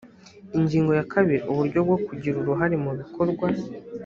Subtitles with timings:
[0.57, 3.47] ingingo ya kabiri uburyo bwo kugira uruhare mubikorwa